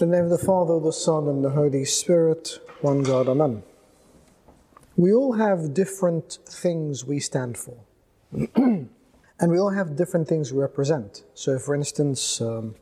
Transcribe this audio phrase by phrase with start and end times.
[0.00, 3.62] The name of the Father, the Son, and the Holy Spirit, one God, Amen.
[4.96, 7.76] We all have different things we stand for.
[8.56, 8.88] and
[9.38, 11.24] we all have different things we represent.
[11.34, 12.76] So, for instance, um,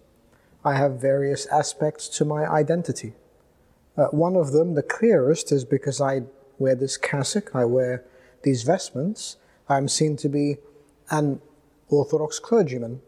[0.64, 3.14] I have various aspects to my identity.
[3.96, 6.20] Uh, one of them, the clearest, is because I
[6.60, 8.04] wear this cassock, I wear
[8.44, 9.38] these vestments,
[9.68, 10.58] I'm seen to be
[11.10, 11.40] an
[11.88, 13.00] Orthodox clergyman.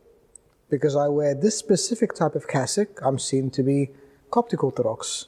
[0.68, 3.90] Because I wear this specific type of cassock, I'm seen to be
[4.30, 5.26] Coptic Orthodox.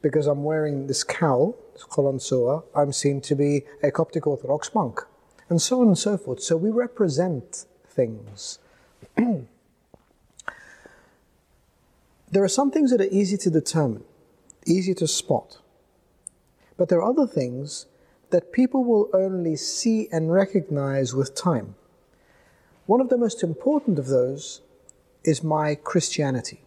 [0.00, 5.00] Because I'm wearing this cowl, this colonsua, I'm seen to be a Coptic Orthodox monk.
[5.48, 6.42] And so on and so forth.
[6.42, 8.58] So we represent things.
[9.16, 9.46] there
[12.42, 14.04] are some things that are easy to determine,
[14.66, 15.58] easy to spot.
[16.76, 17.86] But there are other things
[18.30, 21.74] that people will only see and recognize with time.
[22.86, 24.62] One of the most important of those
[25.22, 26.62] is my Christianity.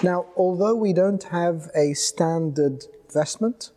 [0.00, 3.72] Now, although we don't have a standard vestment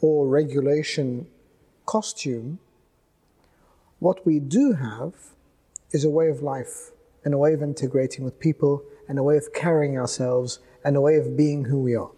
[0.00, 1.26] or regulation
[1.84, 2.58] costume,
[3.98, 5.12] what we do have
[5.90, 6.90] is a way of life
[7.22, 11.02] and a way of integrating with people and a way of carrying ourselves and a
[11.02, 12.10] way of being who we are.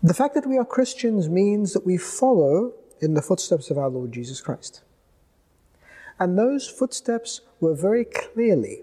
[0.00, 3.88] The fact that we are Christians means that we follow in the footsteps of our
[3.88, 4.84] Lord Jesus Christ.
[6.20, 8.82] And those footsteps were very clearly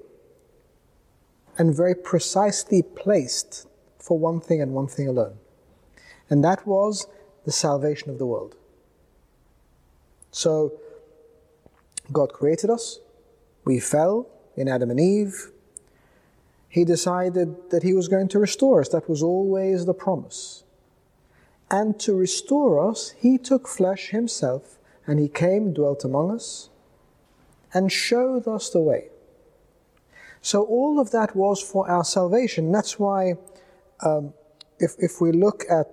[1.57, 3.67] and very precisely placed
[3.99, 5.37] for one thing and one thing alone.
[6.29, 7.07] And that was
[7.45, 8.55] the salvation of the world.
[10.31, 10.73] So,
[12.11, 12.99] God created us,
[13.63, 15.51] we fell in Adam and Eve.
[16.69, 18.89] He decided that He was going to restore us.
[18.89, 20.63] That was always the promise.
[21.71, 26.69] And to restore us, He took flesh Himself and He came, dwelt among us,
[27.73, 29.09] and showed us the way.
[30.45, 32.71] So all of that was for our salvation.
[32.71, 33.33] That's why,
[34.05, 34.35] um,
[34.77, 35.87] if, if we look at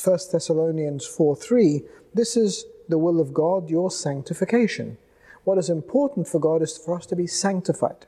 [0.00, 1.82] 1 Thessalonians 4 3,
[2.14, 4.96] this is the will of God, your sanctification.
[5.42, 8.06] What is important for God is for us to be sanctified.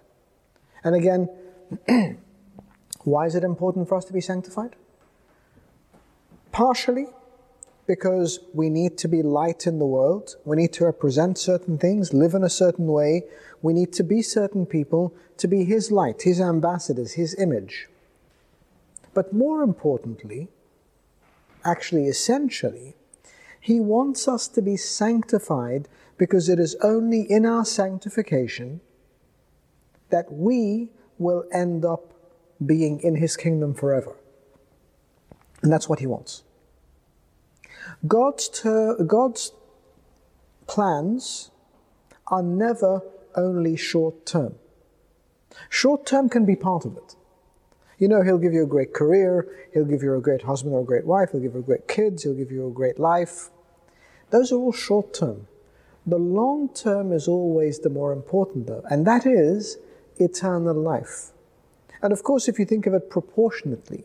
[0.85, 1.29] And again,
[3.03, 4.77] why is it important for us to be sanctified?
[6.53, 7.09] Partially
[7.89, 10.37] because we need to be light in the world.
[10.45, 13.25] We need to represent certain things, live in a certain way.
[13.63, 17.89] We need to be certain people to be His light, His ambassadors, His image.
[19.15, 20.49] But more importantly,
[21.65, 22.95] actually essentially,
[23.59, 25.89] He wants us to be sanctified
[26.19, 28.83] because it is only in our sanctification
[30.11, 32.13] that we will end up
[32.65, 34.15] being in His kingdom forever.
[35.63, 36.43] And that's what He wants.
[38.07, 39.53] God's, ter- God's
[40.67, 41.51] plans
[42.27, 43.03] are never
[43.35, 44.55] only short term.
[45.69, 47.17] Short term can be part of it.
[47.99, 50.83] You know, He'll give you a great career, He'll give you a great husband or
[50.83, 53.51] a great wife, He'll give you great kids, He'll give you a great life.
[54.31, 55.49] Those are all short term.
[56.07, 59.79] The long term is always the more important, though, and that is
[60.17, 61.33] eternal life.
[62.01, 64.05] And of course, if you think of it proportionately,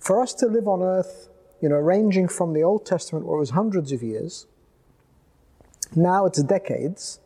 [0.00, 1.28] for us to live on earth
[1.64, 4.46] you know, ranging from the Old Testament, where it was hundreds of years,
[5.96, 7.20] now it's decades,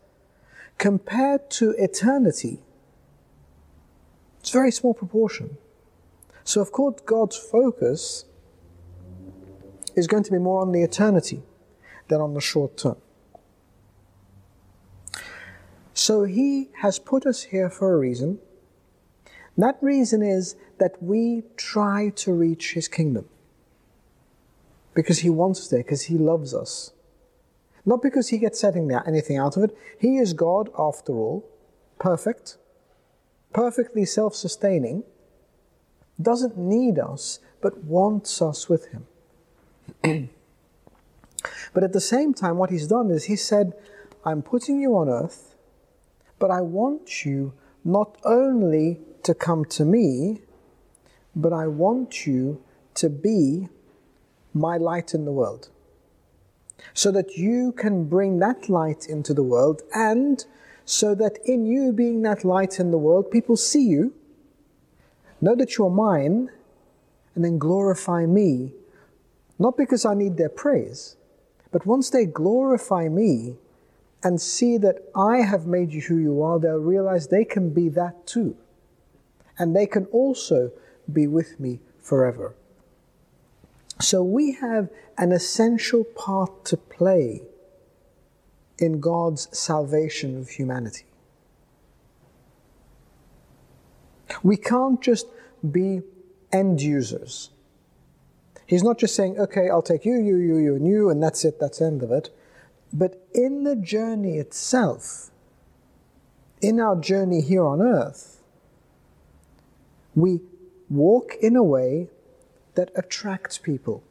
[0.78, 2.60] compared to eternity,
[4.38, 5.58] it's a very small proportion.
[6.44, 8.26] So, of course, God's focus
[9.96, 11.42] is going to be more on the eternity
[12.06, 12.98] than on the short term.
[15.94, 18.38] So, He has put us here for a reason.
[19.56, 23.28] That reason is that we try to reach His kingdom
[24.98, 26.90] because He wants us there, because He loves us.
[27.86, 29.76] Not because He gets anything out of it.
[29.96, 31.48] He is God after all,
[32.00, 32.56] perfect,
[33.52, 35.04] perfectly self sustaining,
[36.20, 39.06] doesn't need us, but wants us with Him.
[41.72, 43.74] but at the same time, what He's done is He said,
[44.24, 45.54] I'm putting you on earth,
[46.40, 47.52] but I want you
[47.84, 50.40] not only to come to me,
[51.36, 53.68] but I want you to be
[54.58, 55.68] my light in the world.
[56.94, 60.44] So that you can bring that light into the world, and
[60.84, 64.14] so that in you being that light in the world, people see you,
[65.40, 66.50] know that you're mine,
[67.34, 68.72] and then glorify me.
[69.58, 71.16] Not because I need their praise,
[71.70, 73.56] but once they glorify me
[74.22, 77.88] and see that I have made you who you are, they'll realize they can be
[77.90, 78.56] that too.
[79.58, 80.72] And they can also
[81.12, 82.54] be with me forever.
[84.00, 87.42] So we have an essential part to play
[88.78, 91.04] in God's salvation of humanity.
[94.42, 95.26] We can't just
[95.68, 96.02] be
[96.52, 97.50] end users.
[98.66, 101.44] He's not just saying, okay, I'll take you, you, you, you, and you, and that's
[101.44, 102.30] it, that's the end of it.
[102.92, 105.30] But in the journey itself,
[106.60, 108.42] in our journey here on earth,
[110.14, 110.40] we
[110.90, 112.08] walk in a way
[112.78, 114.04] that attracts people.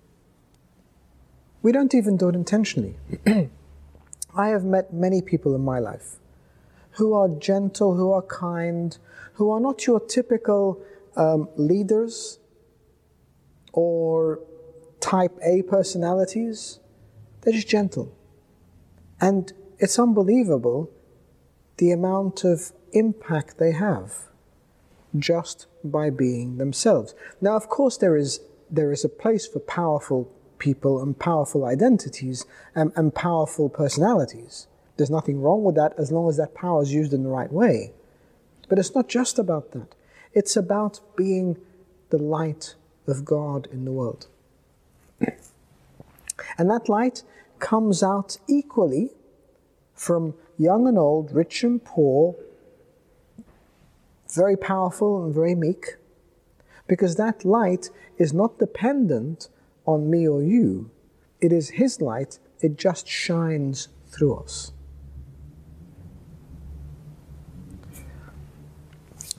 [1.62, 2.98] We don't even do it intentionally.
[4.36, 6.18] I have met many people in my life
[6.98, 8.98] who are gentle, who are kind,
[9.36, 10.81] who are not your typical
[11.16, 12.40] um, leaders
[13.72, 14.42] or
[15.00, 16.81] type A personalities.
[17.42, 18.14] They're just gentle.
[19.22, 20.92] And it's unbelievable
[21.78, 24.28] the amount of impact they have
[25.18, 27.16] just by being themselves.
[27.40, 32.46] Now, of course, there is, there is a place for powerful people and powerful identities
[32.75, 34.68] and, and powerful personalities.
[34.98, 37.52] There's nothing wrong with that as long as that power is used in the right
[37.52, 37.94] way.
[38.68, 39.96] But it's not just about that,
[40.34, 41.58] it's about being
[42.10, 42.75] the light
[43.06, 44.28] of God in the world.
[46.58, 47.24] And that light
[47.60, 49.12] comes out equally
[49.94, 52.36] from young and old, rich and poor,
[54.34, 55.96] very powerful and very meek,
[56.88, 59.50] because that light is not dependent
[59.86, 60.89] on me or you.
[61.42, 64.72] It is His light, it just shines through us.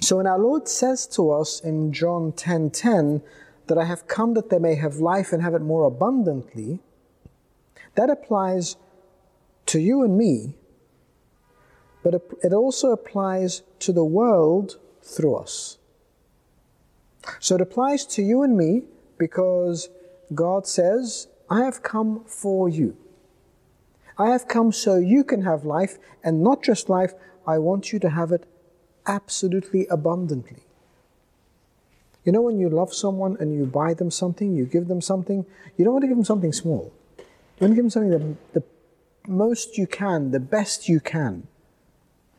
[0.00, 3.22] So when our Lord says to us in John 10:10 10, 10,
[3.66, 6.80] that I have come that they may have life and have it more abundantly,
[7.94, 8.76] that applies
[9.66, 10.54] to you and me,
[12.02, 15.78] but it also applies to the world through us.
[17.40, 18.82] So it applies to you and me
[19.18, 19.88] because
[20.34, 22.96] God says, I have come for you.
[24.18, 27.12] I have come so you can have life, and not just life,
[27.46, 28.46] I want you to have it
[29.06, 30.64] absolutely abundantly.
[32.24, 35.46] You know, when you love someone and you buy them something, you give them something,
[35.76, 36.92] you don't want to give them something small.
[37.16, 37.24] You
[37.66, 38.10] want to give them something
[38.52, 38.66] the, the
[39.26, 41.46] most you can, the best you can.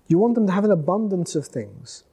[0.07, 2.03] You want them to have an abundance of things.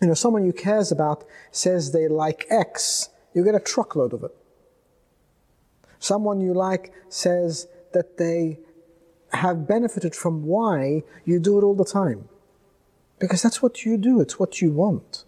[0.00, 4.24] You know, someone you cares about says they like X, you get a truckload of
[4.24, 4.34] it.
[5.98, 8.58] Someone you like says that they
[9.32, 12.28] have benefited from Y, you do it all the time.
[13.18, 15.24] Because that's what you do, it's what you want.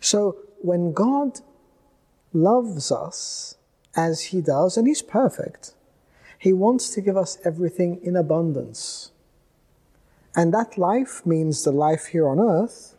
[0.00, 1.40] So when God
[2.32, 3.56] loves us
[3.96, 5.74] as He does, and He's perfect,
[6.38, 9.12] He wants to give us everything in abundance.
[10.38, 12.94] And that life means the life here on earth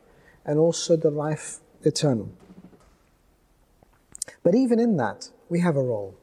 [0.45, 2.30] and also the life eternal.
[4.44, 6.18] But even in that, we have a role.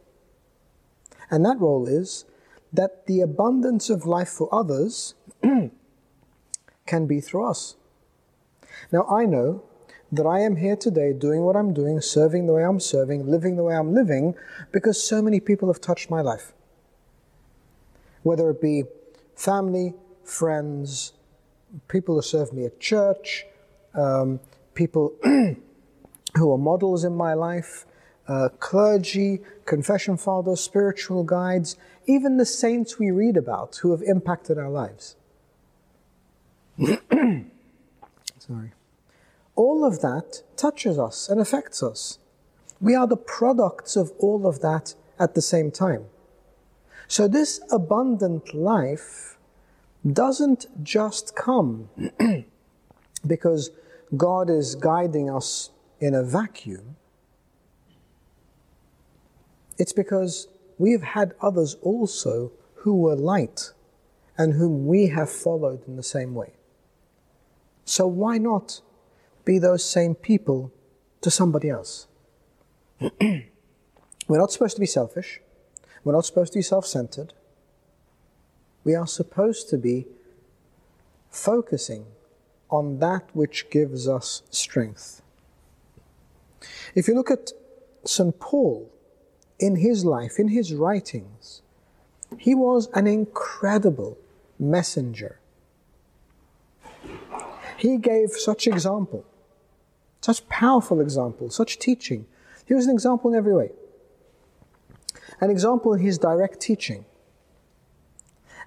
[1.30, 2.26] And that role is
[2.70, 5.14] that the abundance of life for others
[6.86, 7.76] can be through us.
[8.92, 9.62] Now, I know
[10.12, 13.56] that I am here today doing what I'm doing, serving the way I'm serving, living
[13.56, 14.34] the way I'm living,
[14.70, 16.52] because so many people have touched my life.
[18.22, 18.84] Whether it be
[19.34, 19.94] family,
[20.26, 21.12] friends,
[21.88, 23.46] people who serve me at church,
[23.94, 24.40] um,
[24.74, 27.86] people who are models in my life,
[28.28, 31.76] uh, clergy, confession fathers, spiritual guides,
[32.06, 35.16] even the saints we read about who have impacted our lives.
[38.38, 38.72] Sorry.
[39.54, 42.18] All of that touches us and affects us.
[42.80, 46.04] We are the products of all of that at the same time.
[47.08, 49.35] So, this abundant life
[50.12, 51.88] doesn't just come
[53.26, 53.70] because
[54.16, 55.70] God is guiding us
[56.00, 56.96] in a vacuum.
[59.78, 60.48] It's because
[60.78, 63.72] we've had others also who were light
[64.38, 66.52] and whom we have followed in the same way.
[67.84, 68.80] So why not
[69.44, 70.72] be those same people
[71.20, 72.06] to somebody else?
[73.20, 75.40] We're not supposed to be selfish.
[76.04, 77.32] We're not supposed to be self centered.
[78.86, 80.06] We are supposed to be
[81.28, 82.06] focusing
[82.70, 85.20] on that which gives us strength.
[86.94, 87.52] If you look at
[88.04, 88.38] St.
[88.40, 88.90] Paul
[89.58, 91.62] in his life, in his writings,
[92.38, 94.16] he was an incredible
[94.58, 95.40] messenger
[97.76, 99.24] he gave such example,
[100.20, 102.26] such powerful example, such teaching.
[102.66, 103.70] He was an example in every way.
[105.40, 107.04] An example in his direct teaching,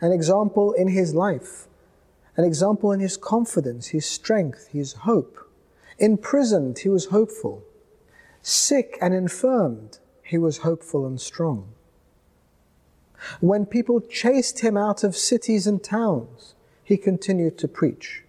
[0.01, 1.67] an example in his life,
[2.37, 5.37] an example in his confidence, his strength, his hope.
[5.97, 7.63] Imprisoned, he was hopeful.
[8.41, 11.73] Sick and infirmed, he was hopeful and strong.
[13.41, 18.23] When people chased him out of cities and towns, he continued to preach.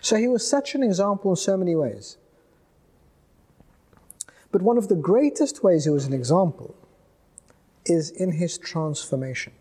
[0.00, 2.16] So he was such an example in so many ways.
[4.52, 6.74] But one of the greatest ways he was an example
[7.84, 9.52] is in his transformation.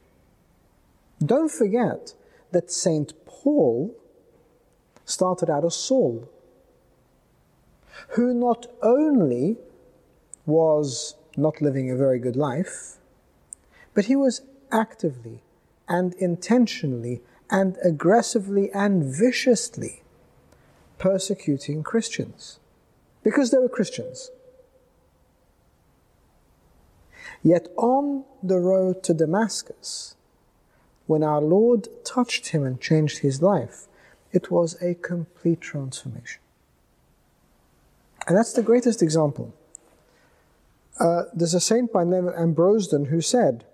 [1.24, 2.14] Don't forget
[2.52, 3.14] that St.
[3.26, 3.96] Paul
[5.06, 6.30] started out as Saul,
[8.10, 9.58] who not only
[10.46, 12.98] was not living a very good life,
[13.94, 14.42] but he was
[14.72, 15.42] actively
[15.88, 20.04] and intentionally and aggressively and viciously
[20.98, 22.60] persecuting Christians
[23.24, 24.32] because they were Christians.
[27.44, 30.15] Yet on the road to Damascus,
[31.08, 33.88] when our Lord touched him and changed his life,
[34.32, 36.42] it was a complete transformation.
[38.28, 39.54] And that's the greatest example.
[41.00, 43.66] Uh, there's a saint by the name of Ambrosiaster who said,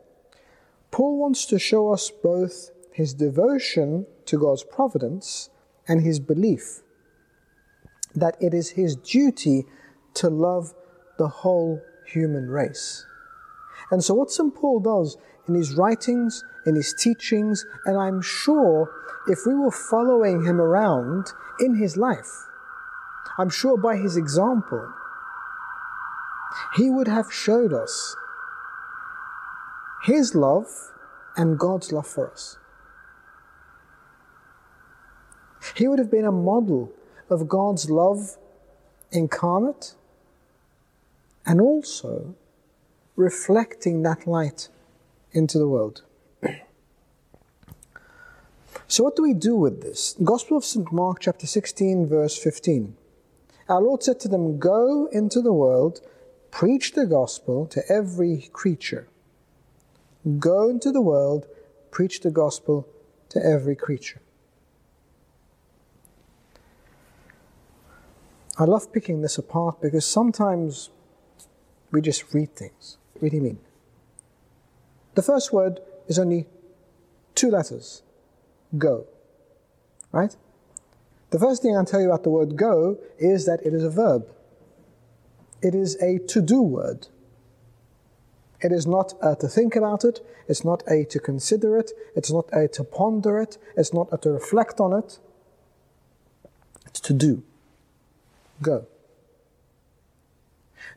[0.90, 5.50] Paul wants to show us both his devotion to God's providence
[5.88, 6.82] and his belief
[8.14, 9.66] that it is his duty
[10.16, 10.74] to love
[11.18, 13.06] the whole human race.
[13.92, 14.56] And so, what St.
[14.56, 15.18] Paul does
[15.48, 18.90] in his writings, in his teachings, and I'm sure
[19.28, 22.48] if we were following him around in his life,
[23.38, 24.94] I'm sure by his example,
[26.76, 28.16] he would have showed us
[30.04, 30.68] his love
[31.36, 32.58] and God's love for us.
[35.76, 36.92] He would have been a model
[37.30, 38.38] of God's love
[39.12, 39.96] incarnate
[41.46, 42.36] and also
[43.22, 44.68] reflecting that light
[45.32, 46.04] into the world.
[48.88, 50.18] So, what do we do with this?
[50.22, 50.92] Gospel of St.
[50.92, 52.96] Mark, chapter 16, verse 15.
[53.70, 56.02] Our Lord said to them, Go into the world,
[56.50, 59.08] preach the gospel to every creature.
[60.40, 61.48] Go into the world,
[61.90, 62.86] preach the gospel
[63.30, 64.22] to every creature.
[68.58, 70.90] I love picking this apart because sometimes
[71.92, 72.98] we just read things.
[73.22, 73.60] You mean?
[75.14, 76.48] The first word is only
[77.36, 78.02] two letters
[78.78, 79.06] go.
[80.12, 80.36] Right?
[81.30, 83.90] The first thing I'll tell you about the word go is that it is a
[83.90, 84.28] verb.
[85.62, 87.08] It is a to do word.
[88.60, 92.32] It is not a to think about it, it's not a to consider it, it's
[92.32, 95.20] not a to ponder it, it's not a to reflect on it.
[96.86, 97.44] It's to do.
[98.62, 98.86] Go.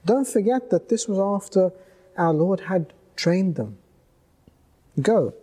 [0.04, 1.72] Don't forget that this was after
[2.16, 3.78] our Lord had trained them.
[5.00, 5.34] Go.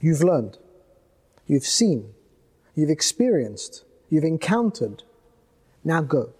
[0.00, 0.58] You've learned.
[1.46, 2.12] You've seen.
[2.74, 3.84] You've experienced.
[4.10, 5.02] You've encountered.
[5.84, 6.30] Now go.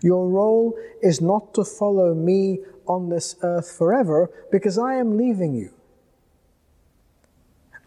[0.00, 5.54] Your role is not to follow me on this earth forever because I am leaving
[5.54, 5.70] you.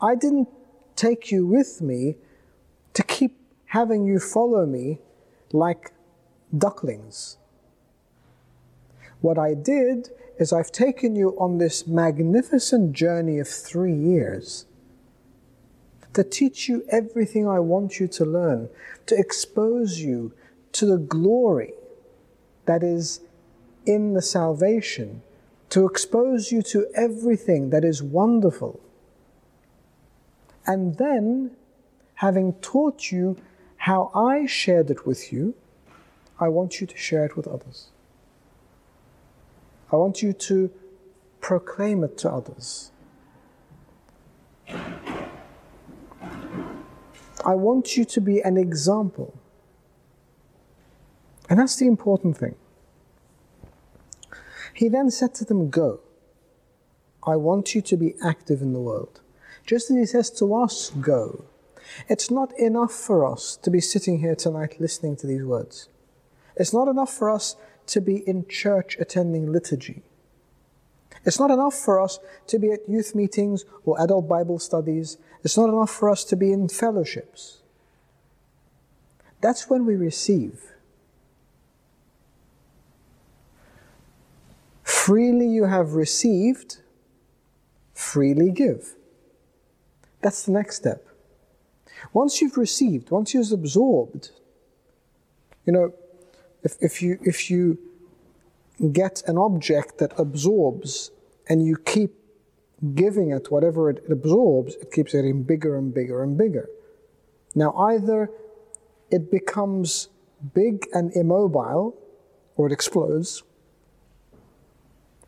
[0.02, 0.50] I didn't
[0.96, 2.16] take you with me
[2.94, 5.00] to keep having you follow me
[5.52, 5.92] like
[6.56, 7.38] ducklings.
[9.26, 14.68] What I did is I've taken you on this magnificent journey of three years
[16.14, 18.70] to teach you everything I want you to learn,
[19.08, 20.32] to expose you
[20.74, 21.74] to the glory
[22.68, 23.22] that is
[23.88, 25.24] in the salvation,
[25.70, 28.80] to expose you to everything that is wonderful.
[30.68, 31.58] And then,
[32.14, 33.38] having taught you
[33.78, 35.56] how I shared it with you,
[36.40, 37.90] I want you to share it with others.
[39.96, 40.70] I want you to
[41.40, 42.92] proclaim it to others.
[47.46, 49.40] I want you to be an example.
[51.50, 52.56] And that's the important thing.
[54.74, 56.02] He then said to them, Go.
[57.26, 59.22] I want you to be active in the world.
[59.66, 61.46] Just as he says to us, Go.
[62.10, 65.88] It's not enough for us to be sitting here tonight listening to these words.
[66.58, 67.56] It's not enough for us
[67.88, 70.04] to be in church attending liturgy.
[71.26, 75.18] It's not enough for us to be at youth meetings or adult Bible studies.
[75.44, 77.62] It's not enough for us to be in fellowships.
[79.42, 80.62] That's when we receive.
[84.84, 86.78] Freely you have received,
[87.94, 88.96] freely give.
[90.22, 91.06] That's the next step.
[92.14, 94.32] Once you've received, once you've absorbed,
[95.66, 95.94] you know,
[96.66, 97.78] if, if you if you
[98.92, 101.12] get an object that absorbs
[101.48, 102.12] and you keep
[102.94, 106.68] giving it whatever it absorbs, it keeps getting bigger and bigger and bigger.
[107.54, 108.30] Now, either
[109.10, 110.10] it becomes
[110.54, 111.96] big and immobile,
[112.58, 113.44] or it explodes.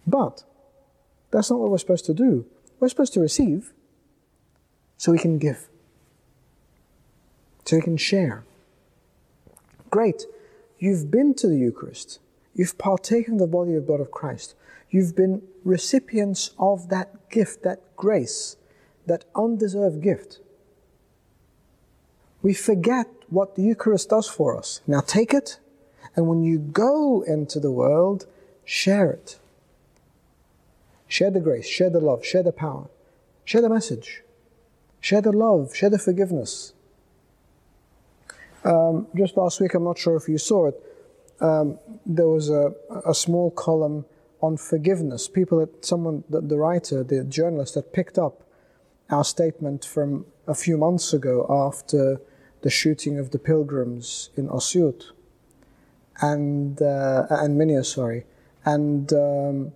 [0.06, 0.44] But
[1.32, 2.46] that's not what we're supposed to do.
[2.79, 3.74] We're supposed to receive
[4.98, 5.70] so we can give.
[7.65, 8.44] so we can share.
[9.89, 10.25] Great.
[10.80, 12.20] You've been to the Eucharist.
[12.54, 14.56] You've partaken of the body and blood of Christ.
[14.90, 18.58] You've been recipients of that gift, that grace,
[19.06, 20.40] that undeserved gift.
[22.42, 24.82] We forget what the Eucharist does for us.
[24.88, 25.60] Now take it,
[26.16, 28.26] and when you go into the world,
[28.64, 29.40] share it.
[31.08, 32.90] Share the grace, share the love, share the power,
[33.46, 34.24] share the message,
[35.00, 36.74] share the love, share the forgiveness.
[38.68, 40.84] Um, just last week, I'm not sure if you saw it,
[41.40, 42.74] um, there was a,
[43.06, 44.06] a small column
[44.42, 45.28] on forgiveness.
[45.28, 48.44] People, that someone, the, the writer, the journalist, that picked up
[49.10, 52.20] our statement from a few months ago after
[52.62, 55.12] the shooting of the pilgrims in Asyut
[56.22, 58.26] and uh, and Minya, sorry,
[58.66, 59.72] and um,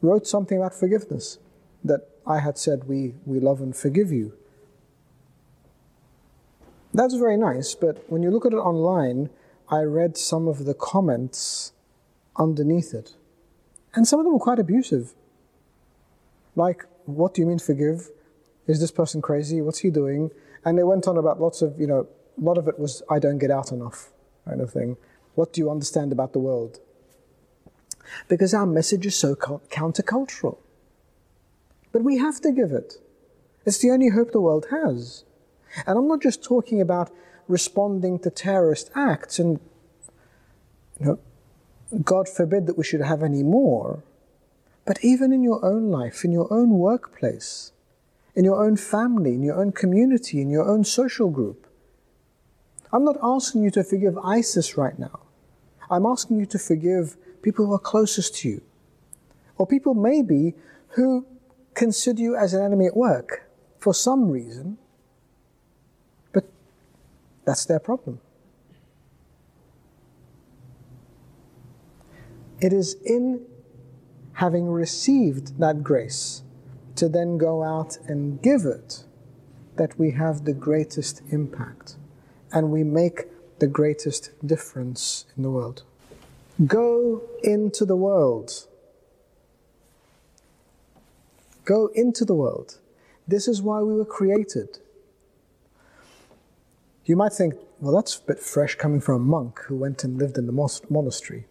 [0.00, 1.38] wrote something about forgiveness
[1.84, 4.34] that I had said we we love and forgive you.
[6.94, 9.30] That's very nice, but when you look at it online,
[9.68, 11.72] I read some of the comments
[12.36, 13.16] underneath it,
[13.94, 15.14] and some of them were quite abusive.
[16.54, 18.10] Like, what do you mean forgive?
[18.66, 19.62] Is this person crazy?
[19.62, 20.30] What's he doing?
[20.64, 22.06] And they went on about lots of, you know,
[22.38, 24.10] a lot of it was, I don't get out enough,
[24.44, 24.98] kind of thing.
[25.34, 26.78] What do you understand about the world?
[28.28, 30.58] Because our message is so countercultural.
[31.90, 32.94] But we have to give it.
[33.64, 35.24] It's the only hope the world has.
[35.86, 37.10] And I'm not just talking about
[37.48, 39.60] responding to terrorist acts and,
[41.00, 41.18] you know,
[42.04, 44.02] God forbid that we should have any more,
[44.86, 47.72] but even in your own life, in your own workplace,
[48.34, 51.66] in your own family, in your own community, in your own social group.
[52.92, 55.20] I'm not asking you to forgive ISIS right now.
[55.90, 58.62] I'm asking you to forgive people who are closest to you,
[59.58, 60.54] or people maybe
[60.88, 61.26] who
[61.74, 64.78] consider you as an enemy at work for some reason,
[67.44, 68.20] that's their problem.
[72.60, 73.44] It is in
[74.34, 76.42] having received that grace
[76.96, 79.04] to then go out and give it
[79.76, 81.96] that we have the greatest impact
[82.52, 83.28] and we make
[83.58, 85.82] the greatest difference in the world.
[86.66, 88.68] Go into the world.
[91.64, 92.78] Go into the world.
[93.26, 94.78] This is why we were created.
[97.04, 100.18] You might think, well, that's a bit fresh coming from a monk who went and
[100.18, 100.52] lived in the
[100.88, 101.46] monastery,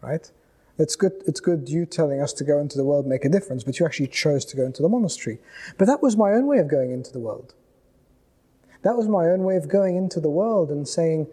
[0.00, 0.30] right?
[0.78, 3.64] It's good, it's good you telling us to go into the world, make a difference,
[3.64, 5.38] but you actually chose to go into the monastery.
[5.76, 7.54] But that was my own way of going into the world.
[8.82, 11.26] That was my own way of going into the world and saying,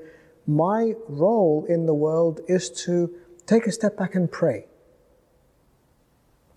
[0.45, 3.13] my role in the world is to
[3.45, 4.65] take a step back and pray.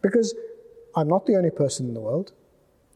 [0.01, 0.35] Because
[0.97, 2.33] I'm not the only person in the world.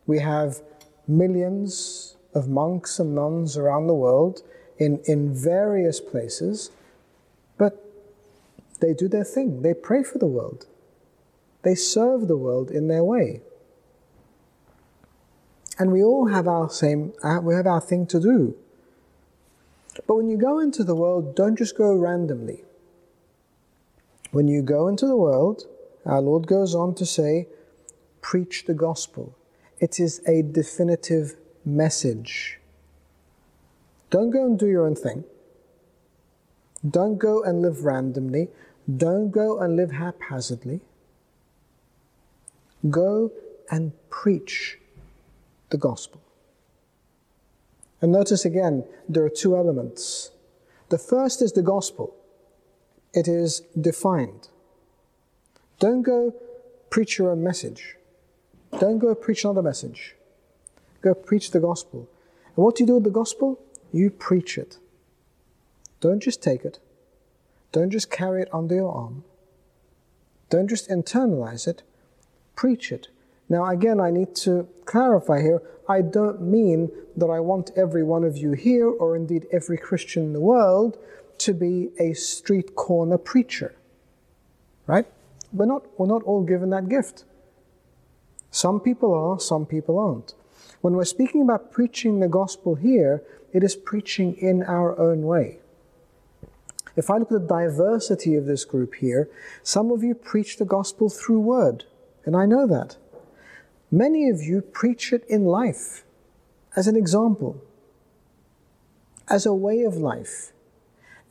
[0.06, 0.60] We have
[1.06, 4.42] millions of monks and nuns around the world
[4.78, 6.70] in, in various places,
[7.56, 7.82] but
[8.80, 9.62] they do their thing.
[9.62, 10.66] They pray for the world.
[11.62, 13.40] They serve the world in their way.
[15.78, 18.54] And we all have our same, uh, we have our thing to do.
[20.06, 22.64] But when you go into the world, don't just go randomly.
[24.30, 25.62] When you go into the world,
[26.04, 27.48] our Lord goes on to say,
[28.20, 29.34] preach the gospel.
[29.78, 32.60] It is a definitive message.
[34.10, 35.24] Don't go and do your own thing.
[36.88, 38.48] Don't go and live randomly.
[38.96, 40.80] Don't go and live haphazardly.
[42.88, 43.32] Go
[43.70, 44.78] and preach
[45.70, 46.20] the gospel.
[48.00, 50.30] And notice again, there are two elements.
[50.88, 52.14] The first is the gospel,
[53.12, 54.48] it is defined.
[55.80, 56.34] Don't go
[56.90, 57.96] preach your own message,
[58.78, 60.15] don't go preach another message.
[61.06, 62.08] Go preach the gospel.
[62.56, 63.60] And what do you do with the gospel?
[63.92, 64.78] You preach it.
[66.00, 66.80] Don't just take it.
[67.70, 69.22] Don't just carry it under your arm.
[70.50, 71.84] Don't just internalize it.
[72.56, 73.06] Preach it.
[73.48, 78.24] Now, again, I need to clarify here I don't mean that I want every one
[78.24, 80.98] of you here, or indeed every Christian in the world,
[81.38, 83.76] to be a street corner preacher.
[84.88, 85.06] Right?
[85.52, 87.22] We're not, we're not all given that gift.
[88.50, 90.34] Some people are, some people aren't.
[90.86, 93.20] When we're speaking about preaching the gospel here,
[93.52, 95.58] it is preaching in our own way.
[96.94, 99.28] If I look at the diversity of this group here,
[99.64, 101.86] some of you preach the gospel through word,
[102.24, 102.98] and I know that.
[103.90, 106.04] Many of you preach it in life
[106.76, 107.60] as an example,
[109.28, 110.52] as a way of life,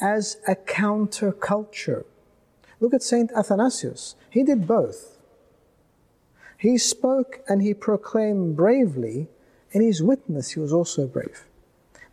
[0.02, 2.04] as a counterculture.
[2.82, 3.32] Look at St.
[3.32, 4.16] Athanasius.
[4.30, 5.18] He did both.
[6.58, 9.30] He spoke and he proclaimed bravely.
[9.76, 11.44] In his witness, he was also brave.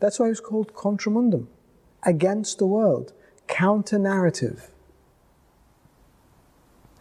[0.01, 1.47] That's why he was called contra mundum,
[2.03, 3.13] against the world,
[3.47, 4.73] counter narrative.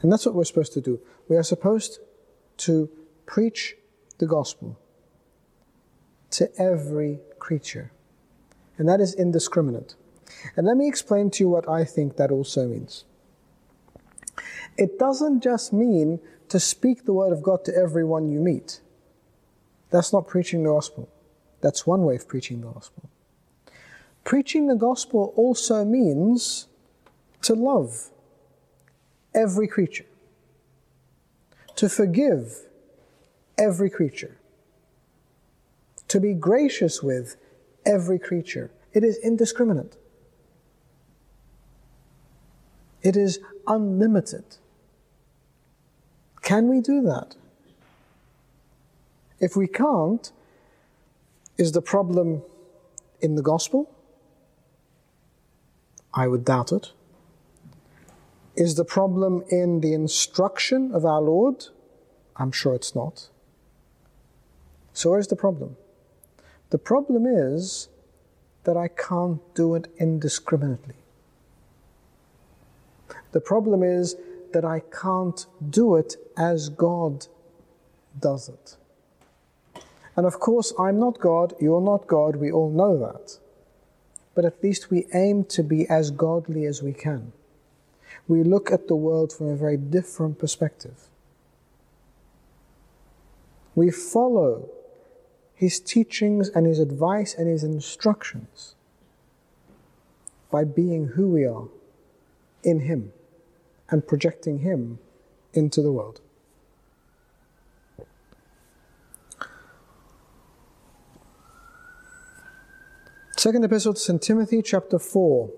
[0.01, 0.99] And that's what we're supposed to do.
[1.27, 1.97] We are supposed
[2.57, 2.91] to
[3.25, 3.75] preach
[4.19, 4.77] the gospel
[6.29, 7.91] to every creature.
[8.77, 9.95] And that is indiscriminate.
[10.55, 13.05] And let me explain to you what I think that also means.
[14.77, 16.19] It doesn't just mean
[16.49, 18.79] to speak the word of God to everyone you meet.
[19.91, 21.07] That's not preaching the gospel.
[21.61, 23.09] That's one way of preaching the gospel.
[24.23, 26.67] Preaching the gospel also means
[27.43, 28.09] to love
[29.33, 30.05] every creature,
[31.75, 32.67] to forgive
[33.57, 34.37] every creature,
[36.07, 37.35] to be gracious with
[37.85, 38.71] every creature.
[38.93, 39.97] It is indiscriminate,
[43.01, 44.43] it is unlimited.
[46.41, 47.35] Can we do that?
[49.41, 50.31] If we can't,
[51.57, 52.43] is the problem
[53.19, 53.93] in the gospel?
[56.13, 56.91] I would doubt it.
[58.55, 61.65] Is the problem in the instruction of our Lord?
[62.35, 63.29] I'm sure it's not.
[64.93, 65.77] So, where's the problem?
[66.69, 67.87] The problem is
[68.63, 70.95] that I can't do it indiscriminately.
[73.31, 74.15] The problem is
[74.53, 77.27] that I can't do it as God
[78.19, 78.77] does it.
[80.15, 83.39] And of course, I'm not God, you're not God, we all know that.
[84.35, 87.33] But at least we aim to be as godly as we can.
[88.27, 91.07] We look at the world from a very different perspective.
[93.75, 94.69] We follow
[95.55, 98.75] his teachings and his advice and his instructions
[100.49, 101.67] by being who we are
[102.63, 103.13] in him
[103.89, 104.99] and projecting him
[105.53, 106.19] into the world.
[113.41, 114.21] Second Epistle to St.
[114.21, 115.49] Timothy, chapter 4.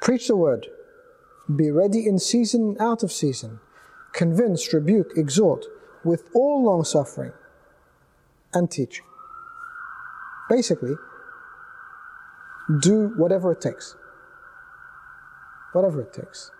[0.00, 0.68] Preach the word.
[1.56, 3.58] Be ready in season and out of season.
[4.12, 5.64] Convince, rebuke, exhort
[6.04, 7.32] with all long suffering
[8.54, 9.04] and teaching.
[10.48, 10.94] Basically,
[12.78, 13.96] do whatever it takes.
[15.72, 16.52] Whatever it takes.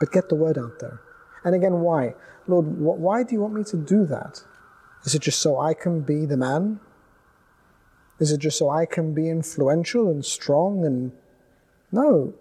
[0.00, 0.98] But get the word out there.
[1.44, 2.14] And again, why?
[2.46, 4.44] Lord, why do you want me to do that?
[5.04, 6.80] Is it just so I can be the man?
[8.18, 11.12] Is it just so I can be influential and strong and.
[11.92, 12.34] No.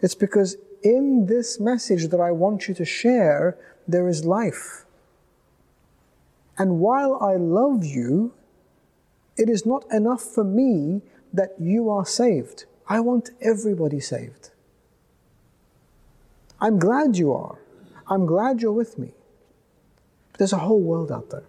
[0.00, 3.56] It's because in this message that I want you to share,
[3.88, 4.84] there is life.
[6.58, 8.34] And while I love you,
[9.36, 12.66] it is not enough for me that you are saved.
[12.86, 14.50] I want everybody saved.
[16.60, 17.58] I'm glad you are.
[18.06, 19.12] I'm glad you're with me.
[20.32, 21.44] But there's a whole world out there.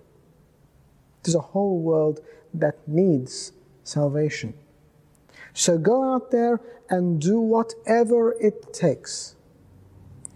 [1.23, 2.21] There's a whole world
[2.53, 3.51] that needs
[3.85, 4.53] salvation.
[5.53, 9.35] So go out there and do whatever it takes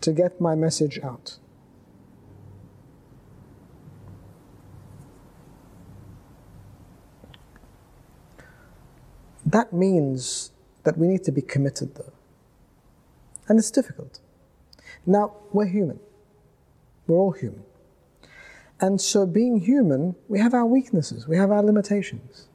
[0.01, 1.37] to get my message out.
[9.45, 10.51] That means
[10.83, 12.13] that we need to be committed, though.
[13.47, 14.19] And it's difficult.
[15.05, 15.99] Now, we're human.
[17.07, 17.63] We're all human.
[18.79, 22.47] And so, being human, we have our weaknesses, we have our limitations.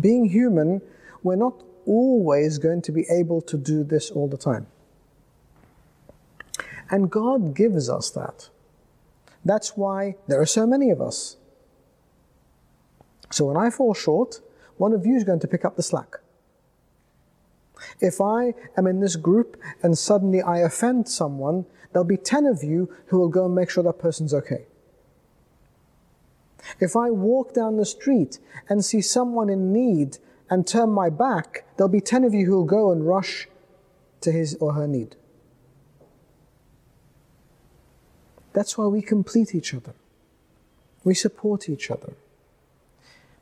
[0.00, 0.80] Being human,
[1.22, 4.66] we're not always going to be able to do this all the time.
[6.90, 8.48] And God gives us that.
[9.44, 11.36] That's why there are so many of us.
[13.30, 14.40] So when I fall short,
[14.76, 16.16] one of you is going to pick up the slack.
[18.00, 22.62] If I am in this group and suddenly I offend someone, there'll be 10 of
[22.62, 24.66] you who will go and make sure that person's okay.
[26.80, 30.18] If I walk down the street and see someone in need
[30.50, 33.48] and turn my back, there'll be 10 of you who will go and rush
[34.20, 35.16] to his or her need.
[38.52, 39.94] That's why we complete each other.
[41.04, 42.14] We support each other.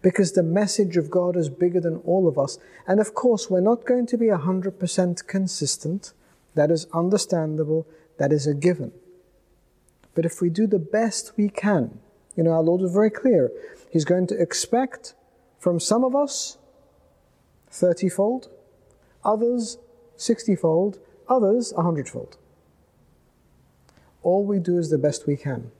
[0.02, 2.58] Because the message of God is bigger than all of us.
[2.86, 6.12] And of course, we're not going to be 100% consistent.
[6.54, 7.86] That is understandable.
[8.16, 8.92] That is a given.
[10.14, 12.00] But if we do the best we can,
[12.36, 13.50] you know, our Lord was very clear.
[13.90, 15.14] He's going to expect
[15.58, 16.58] from some of us
[17.70, 18.48] 30 fold,
[19.24, 19.78] others
[20.16, 22.36] 60 fold, others 100 fold.
[24.22, 25.70] All we do is the best we can.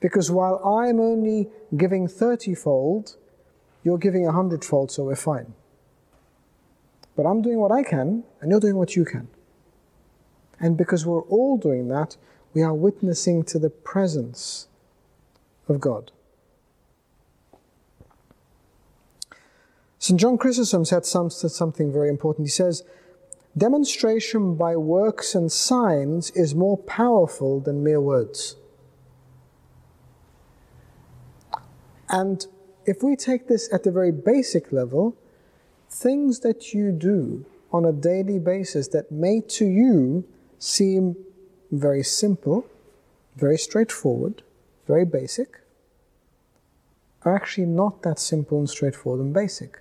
[0.00, 3.16] Because while I'm only giving 30 fold,
[3.84, 5.54] you're giving 100 fold, so we're fine.
[7.16, 9.28] But I'm doing what I can, and you're doing what you can.
[10.60, 12.16] And because we're all doing that,
[12.54, 14.68] we are witnessing to the presence
[15.68, 16.12] of God.
[19.98, 20.18] St.
[20.18, 22.46] John Chrysostom said something very important.
[22.46, 22.82] He says,
[23.56, 28.56] Demonstration by works and signs is more powerful than mere words.
[32.08, 32.44] And
[32.84, 35.16] if we take this at the very basic level,
[35.88, 40.24] things that you do on a daily basis that may to you
[40.58, 41.16] seem
[41.70, 42.66] very simple,
[43.36, 44.42] very straightforward,
[44.94, 45.50] very basic,
[47.24, 49.80] are actually not that simple and straightforward and basic.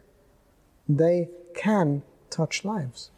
[0.87, 3.11] They can touch lives.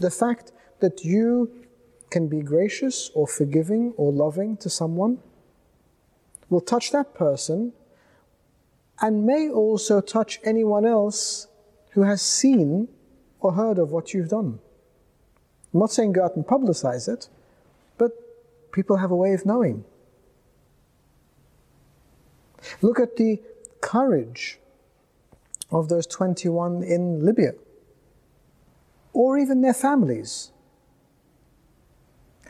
[0.00, 0.46] The fact
[0.80, 1.28] that you
[2.14, 5.18] can be gracious or forgiving or loving to someone
[6.48, 7.74] will touch that person
[9.02, 11.48] and may also touch anyone else
[11.90, 12.88] who has seen
[13.40, 14.58] or heard of what you've done.
[15.72, 17.28] I'm not saying go out and publicize it,
[18.74, 19.84] people have a way of knowing.
[22.82, 23.40] Look at the
[23.80, 24.58] courage
[25.70, 27.52] of those 21 in Libya,
[29.12, 30.50] or even their families.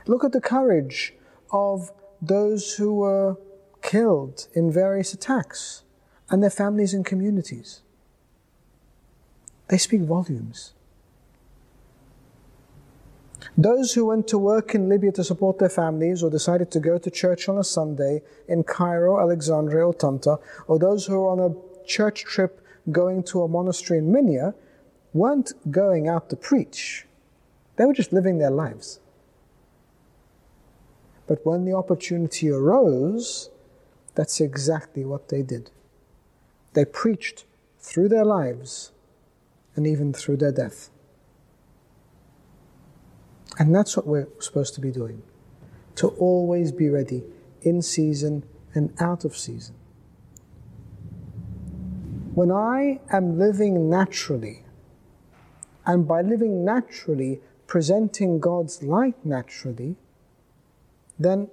[0.07, 1.15] Look at the courage
[1.53, 3.37] of those who were
[3.83, 5.83] killed in various attacks
[6.31, 7.83] and their families and communities.
[9.69, 10.75] They speak volumes.
[13.57, 16.99] Those who went to work in Libya to support their families or decided to go
[16.99, 21.41] to church on a Sunday in Cairo, Alexandria, or Tanta, or those who were on
[21.41, 24.55] a church trip going to a monastery in Minya
[25.13, 27.07] weren't going out to preach.
[27.77, 29.01] They were just living their lives.
[31.27, 33.51] But when the opportunity arose,
[34.15, 35.71] that's exactly what they did.
[36.75, 37.45] They preached
[37.79, 38.93] through their lives
[39.77, 40.91] and even through their death.
[43.59, 45.23] And that's what we're supposed to be doing
[45.97, 47.23] to always be ready
[47.63, 49.77] in season and out of season.
[52.35, 54.65] When I am living naturally,
[55.87, 59.95] and by living naturally, presenting God's light naturally,
[61.19, 61.49] then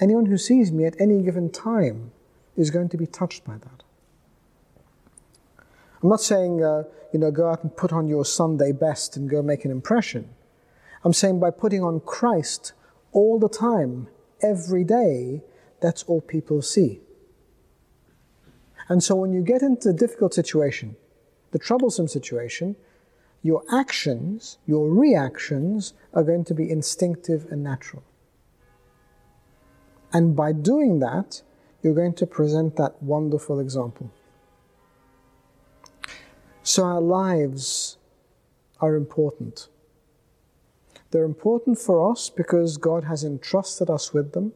[0.00, 2.12] anyone who sees me at any given time
[2.56, 3.82] is going to be touched by that.
[6.02, 9.28] I'm not saying, uh, you know, go out and put on your Sunday best and
[9.28, 10.28] go make an impression.
[11.04, 12.72] I'm saying by putting on Christ
[13.12, 14.08] all the time,
[14.42, 15.42] every day,
[15.80, 17.00] that's all people see.
[18.88, 20.96] And so when you get into a difficult situation,
[21.52, 22.76] the troublesome situation,
[23.42, 28.02] your actions, your reactions are going to be instinctive and natural.
[30.12, 31.42] And by doing that,
[31.82, 34.10] you're going to present that wonderful example.
[36.62, 37.98] So our lives
[38.80, 39.68] are important.
[41.14, 44.52] They're important for us because God has entrusted us with them.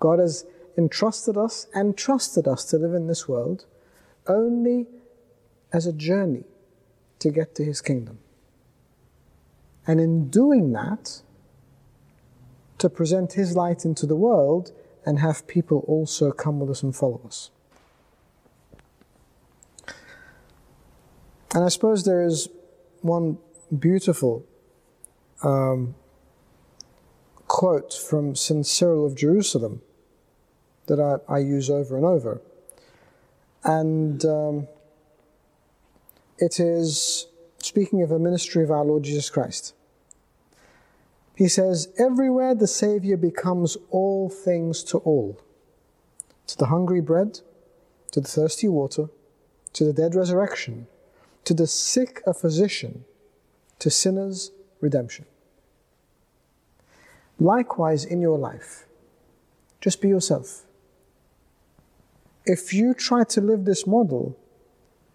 [0.00, 0.46] God has
[0.78, 3.66] entrusted us and trusted us to live in this world
[4.26, 4.86] only
[5.74, 6.44] as a journey
[7.18, 8.20] to get to his kingdom.
[9.86, 11.20] And in doing that,
[12.78, 14.72] to present his light into the world
[15.04, 17.50] and have people also come with us and follow us.
[21.54, 22.48] And I suppose there is
[23.02, 23.36] one
[23.78, 24.46] beautiful
[25.42, 25.94] um,
[27.46, 28.66] quote from St.
[28.66, 29.82] Cyril of Jerusalem
[30.86, 32.40] that I, I use over and over.
[33.64, 34.68] And um,
[36.38, 37.26] it is
[37.58, 39.74] speaking of a ministry of our Lord Jesus Christ.
[41.34, 45.40] He says, Everywhere the Savior becomes all things to all
[46.48, 47.40] to the hungry bread,
[48.10, 49.08] to the thirsty water,
[49.74, 50.88] to the dead resurrection,
[51.44, 53.04] to the sick a physician,
[53.78, 55.24] to sinners redemption.
[57.38, 58.86] Likewise, in your life,
[59.80, 60.64] just be yourself
[62.48, 64.36] if you try to live this model,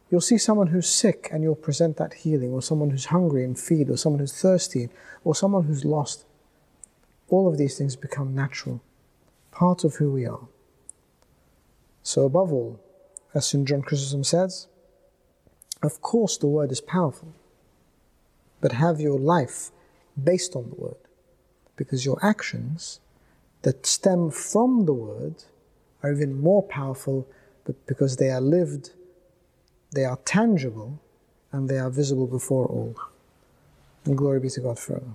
[0.09, 3.59] you'll see someone who's sick and you'll present that healing, or someone who's hungry and
[3.59, 4.89] feed, or someone who's thirsty,
[5.23, 6.25] or someone who's lost.
[7.29, 8.81] All of these things become natural,
[9.51, 10.47] part of who we are.
[12.03, 12.79] So, above all,
[13.33, 13.67] as St.
[13.67, 14.67] John Chrysostom says,
[15.81, 17.33] of course the word is powerful,
[18.63, 19.71] but have your life
[20.31, 21.03] based on the word,
[21.75, 23.01] because your actions
[23.63, 25.35] that stem from the word
[26.01, 27.27] are even more powerful
[27.65, 28.91] but because they are lived,
[29.91, 30.99] they are tangible,
[31.51, 32.95] and they are visible before all.
[34.05, 35.11] And glory be to God forever.